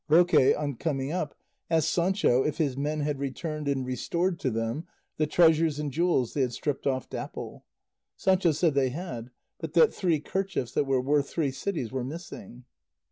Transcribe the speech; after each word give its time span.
Roque 0.09 0.33
on 0.57 0.77
coming 0.77 1.11
up 1.11 1.35
asked 1.69 1.89
Sancho 1.93 2.41
if 2.41 2.57
his 2.57 2.75
men 2.75 3.01
had 3.01 3.19
returned 3.19 3.67
and 3.67 3.85
restored 3.85 4.39
to 4.39 4.51
him 4.51 4.87
the 5.17 5.27
treasures 5.27 5.77
and 5.77 5.91
jewels 5.91 6.33
they 6.33 6.41
had 6.41 6.53
stripped 6.53 6.87
off 6.87 7.07
Dapple. 7.07 7.63
Sancho 8.17 8.51
said 8.51 8.73
they 8.73 8.89
had, 8.89 9.29
but 9.59 9.73
that 9.73 9.93
three 9.93 10.19
kerchiefs 10.19 10.71
that 10.71 10.87
were 10.87 10.99
worth 11.01 11.29
three 11.29 11.51
cities 11.51 11.91
were 11.91 12.03
missing. 12.03 12.65